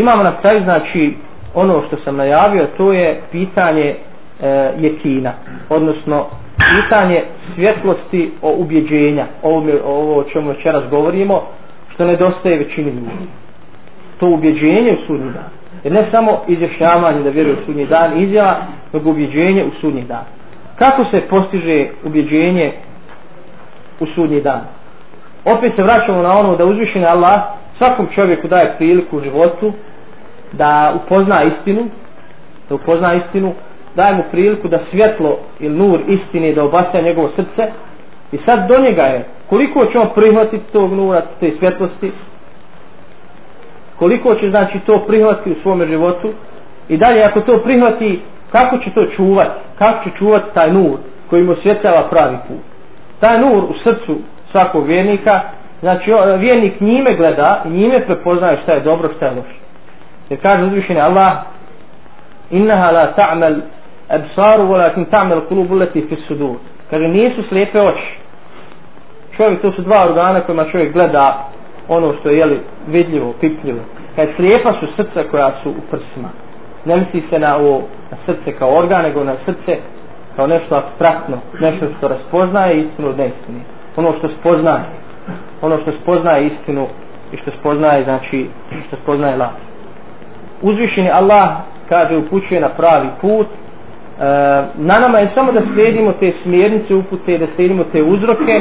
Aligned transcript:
imamo 0.00 0.22
na 0.22 0.32
kraju 0.40 0.64
znači 0.64 1.14
ono 1.54 1.82
što 1.86 1.96
sam 2.04 2.16
najavio 2.16 2.66
to 2.76 2.92
je 2.92 3.20
pitanje 3.32 3.94
e, 4.42 4.70
jekina 4.78 5.32
odnosno 5.68 6.26
pitanje 6.56 7.22
svjetlosti 7.54 8.30
o 8.42 8.54
ubjeđenja 8.58 9.26
ovo, 9.42 9.70
ovo 9.84 10.18
o 10.18 10.24
čemu 10.24 10.48
večeras 10.48 10.82
govorimo 10.90 11.42
što 11.94 12.04
nedostaje 12.04 12.58
većini 12.58 12.90
ljudi. 12.90 13.26
To 14.20 14.26
ubjeđenje 14.26 14.92
u 14.92 15.06
sudnji 15.06 15.30
dan. 15.32 15.50
Jer 15.84 15.92
ne 15.92 16.08
samo 16.10 16.40
izjašnjavanje 16.48 17.22
da 17.22 17.30
vjeruje 17.30 17.56
u 17.56 17.66
sudnji 17.66 17.86
dan 17.86 18.22
izjava 18.22 18.56
nego 18.92 19.10
ubjeđenje 19.10 19.64
u 19.64 19.70
sudnji 19.80 20.02
dan. 20.02 20.24
Kako 20.78 21.04
se 21.04 21.20
postiže 21.20 21.86
ubjeđenje 22.04 22.72
u 24.00 24.06
sudnji 24.06 24.40
dan? 24.40 24.60
Opet 25.44 25.72
se 25.76 25.82
vraćamo 25.82 26.22
na 26.22 26.32
ono 26.32 26.56
da 26.56 26.64
uzvišeni 26.64 27.04
Allah 27.06 27.40
svakom 27.78 28.06
čovjeku 28.14 28.48
daje 28.48 28.74
priliku 28.78 29.16
u 29.16 29.20
životu 29.20 29.72
da 30.52 30.94
upozna 31.04 31.42
istinu 31.42 31.86
da 32.68 32.74
upozna 32.74 33.14
istinu 33.14 33.54
daje 33.96 34.14
mu 34.14 34.22
priliku 34.30 34.68
da 34.68 34.78
svjetlo 34.90 35.38
ili 35.60 35.76
nur 35.76 36.00
istine 36.08 36.52
da 36.52 36.64
obasja 36.64 37.00
njegovo 37.00 37.30
srce 37.36 37.72
i 38.32 38.38
sad 38.46 38.68
do 38.68 38.82
njega 38.82 39.02
je. 39.02 39.24
Koliko 39.48 39.86
će 39.86 39.98
on 39.98 40.08
prihvatiti 40.14 40.72
tog 40.72 40.92
nura 40.92 41.22
te 41.40 41.52
svjetlosti? 41.58 42.12
Koliko 43.98 44.34
će 44.34 44.50
znači 44.50 44.78
to 44.86 45.04
prihvatiti 45.06 45.50
u 45.50 45.62
svome 45.62 45.86
životu? 45.86 46.32
I 46.88 46.96
dalje 46.96 47.24
ako 47.24 47.40
to 47.40 47.58
prihvati 47.58 48.20
kako 48.52 48.78
će 48.78 48.90
to 48.90 49.06
čuvati? 49.16 49.60
Kako 49.78 50.04
će 50.04 50.16
čuvati 50.18 50.54
taj 50.54 50.72
nur 50.72 50.98
koji 51.30 51.42
mu 51.42 51.54
svjetljava 51.62 52.08
pravi 52.10 52.36
put? 52.48 52.60
Taj 53.20 53.40
nur 53.40 53.64
u 53.64 53.74
srcu 53.84 54.16
svakog 54.50 54.86
vjernika 54.86 55.40
znači 55.80 56.12
vjernik 56.38 56.80
njime 56.80 57.14
gleda 57.16 57.62
i 57.64 57.68
njime 57.68 58.06
prepoznaje 58.06 58.58
šta 58.62 58.72
je 58.72 58.80
dobro 58.80 59.08
šta 59.16 59.26
je 59.26 59.32
loše. 59.32 59.58
Jer 60.30 60.42
kaže 60.42 60.64
uzvišenje 60.64 61.00
Allah 61.00 61.32
innaha 62.50 62.90
la 62.90 63.12
ta'mal 63.16 63.60
absaru 64.08 64.68
walakin 64.68 65.04
ta'mal 65.10 65.40
kulubu 65.48 65.74
leti 65.74 66.06
fi 66.08 66.16
sudur. 66.28 66.56
Kaže 66.90 67.08
nisu 67.08 67.42
slijepe 67.48 67.80
oči. 67.80 68.18
Čovjek 69.36 69.62
to 69.62 69.72
su 69.72 69.82
dva 69.82 69.96
organa 70.08 70.40
kojima 70.40 70.64
čovjek 70.64 70.92
gleda 70.92 71.48
ono 71.88 72.14
što 72.20 72.28
je 72.28 72.38
jeli, 72.38 72.60
vidljivo, 72.86 73.34
pipljivo. 73.40 73.80
Kaže 74.16 74.32
slijepa 74.36 74.72
su 74.80 74.86
srca 74.96 75.24
koja 75.30 75.52
su 75.62 75.70
u 75.70 75.82
prsima. 75.90 76.28
Ne 76.84 76.96
misli 76.96 77.22
se 77.30 77.38
na 77.38 77.56
ovo 77.56 77.82
na 78.10 78.16
srce 78.26 78.52
kao 78.58 78.78
organ 78.78 79.02
nego 79.02 79.24
na 79.24 79.34
srce 79.44 79.78
kao 80.36 80.46
nešto 80.46 80.76
abstraktno 80.76 81.38
nešto 81.60 81.86
što 81.98 82.08
raspoznaje 82.08 82.80
istinu 82.80 83.08
od 83.08 83.18
neistine. 83.18 83.60
Ono 83.96 84.12
što 84.18 84.28
spoznaje 84.40 84.84
ono 85.62 85.78
što 85.82 85.92
spoznaje 86.02 86.46
istinu 86.46 86.86
i 87.32 87.36
što 87.36 87.50
spoznaje 87.60 88.04
znači 88.04 88.46
što 88.86 88.96
spoznaje 88.96 89.36
laž. 89.36 89.50
Uzvišeni 90.62 91.10
Allah 91.10 91.48
kaže 91.88 92.16
upućuje 92.16 92.60
na 92.60 92.68
pravi 92.68 93.08
put. 93.20 93.46
E, 93.46 94.24
na 94.76 94.98
nama 95.00 95.18
je 95.18 95.30
samo 95.34 95.52
da 95.52 95.60
slijedimo 95.74 96.12
te 96.12 96.32
smjernice 96.42 96.94
upute 96.94 97.38
da 97.38 97.46
slijedimo 97.56 97.84
te 97.84 98.02
uzroke 98.02 98.60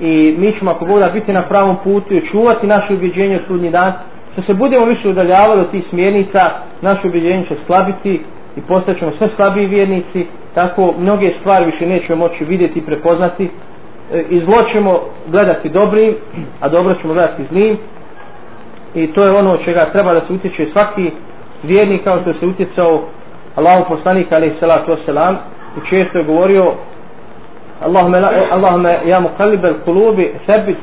i 0.00 0.34
mi 0.38 0.52
ćemo 0.58 0.70
ako 0.70 0.84
Bog 0.84 0.98
da 0.98 1.08
biti 1.08 1.32
na 1.32 1.42
pravom 1.42 1.76
putu 1.84 2.14
i 2.14 2.26
čuvati 2.30 2.66
naše 2.66 2.94
ubjeđenje 2.94 3.36
u 3.36 3.46
sudnji 3.46 3.70
dan. 3.70 3.92
Što 4.32 4.42
se 4.42 4.54
budemo 4.54 4.86
više 4.86 5.08
udaljavali 5.08 5.60
od 5.60 5.70
tih 5.70 5.84
smjernica 5.90 6.50
naše 6.82 7.08
ubjeđenje 7.08 7.46
će 7.46 7.54
slabiti 7.66 8.20
i 8.56 8.60
postaćemo 8.60 9.12
sve 9.18 9.28
slabiji 9.36 9.66
vjernici. 9.66 10.26
Tako 10.54 10.94
mnoge 10.98 11.32
stvari 11.40 11.70
više 11.70 11.86
nećemo 11.86 12.18
moći 12.18 12.44
vidjeti 12.44 12.78
i 12.78 12.82
prepoznati. 12.82 13.50
E, 14.12 14.24
i 14.30 14.40
zlo 14.44 14.62
ćemo 14.72 15.00
gledati 15.26 15.68
dobrim 15.68 16.14
a 16.60 16.68
dobro 16.68 16.94
ćemo 16.94 17.14
gledati 17.14 17.42
zlim. 17.50 17.78
I 18.94 19.06
to 19.06 19.24
je 19.24 19.32
ono 19.32 19.56
čega 19.56 19.90
treba 19.92 20.14
da 20.14 20.20
se 20.20 20.32
utječe 20.32 20.66
svaki 20.72 21.10
vjernik 21.62 22.04
kao 22.04 22.20
što 22.20 22.34
se 22.34 22.46
utjecao 22.46 23.02
Allahu 23.56 23.84
poslanik 23.88 24.32
alejhi 24.32 24.60
salatu 24.60 24.90
vesselam 24.90 25.38
i 25.76 25.88
često 25.90 26.18
je 26.18 26.24
govorio 26.24 26.72
Allahumma 27.80 28.30
Allahumma 28.50 28.88
ya 28.88 29.20
muqallib 29.20 29.64
al-qulub 29.64 30.28
thabbit 30.46 30.76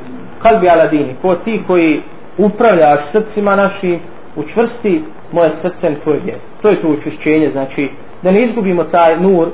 qalbi 0.43 0.69
ala 0.75 0.87
dini. 0.87 1.15
Ko 1.21 1.35
ti 1.35 1.63
koji 1.67 2.01
upravljaš 2.37 2.99
srcima 3.11 3.55
našim 3.55 3.99
učvrsti 4.35 5.03
moje 5.31 5.51
srce 5.61 5.89
na 5.89 5.95
tvoj 6.03 6.19
vjer 6.25 6.37
to 6.61 6.69
je 6.69 6.81
to 6.81 6.87
učvršćenje 6.87 7.49
znači 7.51 7.89
da 8.23 8.31
ne 8.31 8.43
izgubimo 8.43 8.83
taj 8.83 9.19
nur 9.19 9.47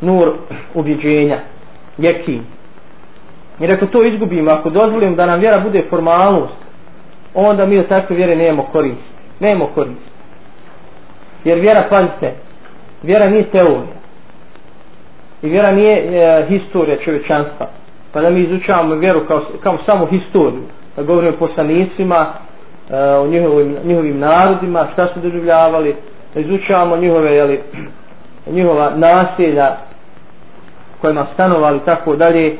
nur 0.00 0.32
ubjeđenja 0.74 1.38
jekin 1.98 2.57
jer 3.60 3.72
ako 3.72 3.86
to 3.86 4.06
izgubimo 4.06 4.50
ako 4.50 4.70
dozvolimo 4.70 5.16
da 5.16 5.26
nam 5.26 5.40
vjera 5.40 5.60
bude 5.60 5.84
formalnost 5.90 6.54
onda 7.34 7.66
mi 7.66 7.78
od 7.78 7.88
takve 7.88 8.16
vjere 8.16 8.36
nemamo 8.36 8.62
korist 8.62 9.08
nemamo 9.40 9.66
korist 9.66 10.08
jer 11.44 11.58
vjera 11.58 11.84
pazite 11.90 12.34
vjera 13.02 13.30
nije 13.30 13.50
teorija. 13.50 13.98
I 15.42 15.48
vjera 15.48 15.72
nije 15.72 15.96
e, 15.96 16.46
historija 16.48 16.96
čovječanstva. 17.04 17.66
Pa 18.12 18.20
da 18.20 18.30
mi 18.30 18.40
izučavamo 18.40 18.94
vjeru 18.94 19.20
kao, 19.28 19.42
kao 19.62 19.78
samo 19.86 20.06
historiju. 20.06 20.62
Da 20.96 21.02
govorimo 21.02 21.32
o 21.32 21.38
poslanicima 21.38 22.26
e, 22.90 23.04
o 23.04 23.26
njihovim, 23.26 23.76
njihovim 23.84 24.18
narodima 24.18 24.86
šta 24.92 25.08
su 25.14 25.20
doživljavali. 25.20 25.96
Da 26.34 26.40
izučavamo 26.40 26.96
njihove 26.96 27.34
jeli, 27.34 27.60
njihova 28.56 28.92
naselja 28.96 29.76
kojima 31.00 31.26
stanovali 31.34 31.80
tako 31.84 32.16
dalje 32.16 32.58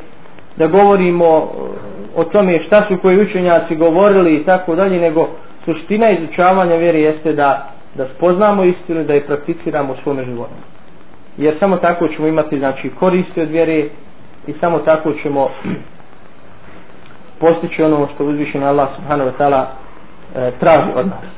da 0.58 0.66
govorimo 0.66 1.26
e, 1.26 2.20
o 2.20 2.24
tome 2.24 2.62
šta 2.66 2.84
su 2.88 2.96
koji 3.02 3.20
učenjaci 3.22 3.76
govorili 3.76 4.34
i 4.34 4.44
tako 4.44 4.74
dalje 4.74 5.00
nego 5.00 5.28
suština 5.64 6.10
izučavanja 6.10 6.74
vjere 6.76 7.00
jeste 7.00 7.32
da 7.32 7.70
da 7.94 8.06
spoznamo 8.16 8.64
istinu 8.64 9.04
da 9.04 9.14
je 9.14 9.26
prakticiramo 9.26 9.92
u 9.92 9.96
svome 10.02 10.24
životu. 10.24 10.54
Jer 11.36 11.56
samo 11.60 11.76
tako 11.76 12.08
ćemo 12.08 12.26
imati 12.28 12.58
znači 12.58 12.91
koristi 12.91 13.41
od 13.41 13.48
vjere 13.48 13.88
i 14.46 14.52
samo 14.60 14.78
tako 14.78 15.12
ćemo 15.22 15.48
postići 17.40 17.82
ono 17.82 18.08
što 18.14 18.25
uzvišen 18.25 18.62
Allah 18.62 18.88
subhanahu 18.96 19.30
wa 19.30 19.34
ta'ala 19.38 19.64
e, 20.36 20.50
traži 20.60 20.90
od 20.94 21.06
nas. 21.06 21.38